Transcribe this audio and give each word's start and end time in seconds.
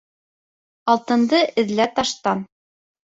Алтынды 0.95 1.43
эҙлә 1.65 1.89
таштан 2.01 2.43